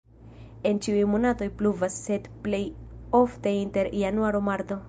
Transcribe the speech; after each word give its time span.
En 0.69 0.79
ĉiuj 0.85 1.03
monatoj 1.15 1.49
pluvas, 1.59 1.99
sed 2.07 2.27
plej 2.47 2.63
ofte 3.23 3.57
inter 3.63 3.95
januaro-marto. 4.05 4.79